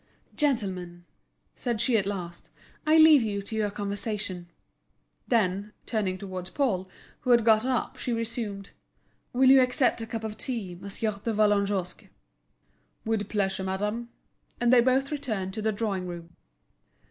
"Gentlemen," 0.35 1.05
said 1.53 1.79
she 1.79 1.95
at 1.95 2.07
last, 2.07 2.49
"I 2.87 2.97
leave 2.97 3.21
you 3.21 3.43
to 3.43 3.55
your 3.55 3.69
conversation." 3.69 4.49
Then, 5.27 5.73
turning 5.85 6.17
towards 6.17 6.49
Paul, 6.49 6.89
who 7.19 7.29
had 7.29 7.45
got 7.45 7.65
up, 7.65 7.97
she 7.97 8.11
resumed: 8.11 8.71
"Will 9.31 9.51
you 9.51 9.61
accept 9.61 10.01
of 10.01 10.07
a 10.07 10.11
cup 10.11 10.23
of 10.23 10.39
tea, 10.39 10.73
Monsieur 10.73 11.11
de 11.23 11.31
Vallagnosc?" 11.31 12.07
"With 13.05 13.29
pleasure, 13.29 13.63
madame," 13.63 14.09
and 14.59 14.73
they 14.73 14.81
both 14.81 15.11
returned 15.11 15.53
to 15.53 15.61
the 15.61 15.71
drawing 15.71 16.07
room. 16.07 16.35